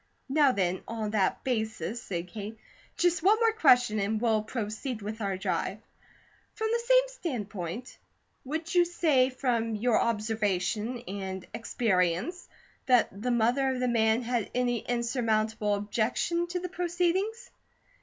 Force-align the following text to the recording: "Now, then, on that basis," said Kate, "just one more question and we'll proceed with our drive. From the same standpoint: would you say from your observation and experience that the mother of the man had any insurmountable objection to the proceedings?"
"Now, 0.29 0.51
then, 0.51 0.81
on 0.87 1.11
that 1.11 1.43
basis," 1.43 2.01
said 2.01 2.27
Kate, 2.29 2.57
"just 2.97 3.21
one 3.21 3.39
more 3.39 3.53
question 3.53 3.99
and 3.99 4.19
we'll 4.19 4.41
proceed 4.41 5.03
with 5.03 5.21
our 5.21 5.37
drive. 5.37 5.77
From 6.55 6.69
the 6.73 6.81
same 6.87 7.03
standpoint: 7.07 7.99
would 8.43 8.73
you 8.73 8.83
say 8.83 9.29
from 9.29 9.75
your 9.75 10.01
observation 10.01 10.97
and 11.07 11.45
experience 11.53 12.49
that 12.87 13.11
the 13.21 13.29
mother 13.29 13.69
of 13.69 13.79
the 13.79 13.87
man 13.87 14.23
had 14.23 14.49
any 14.55 14.79
insurmountable 14.79 15.75
objection 15.75 16.47
to 16.47 16.59
the 16.59 16.69
proceedings?" 16.69 17.51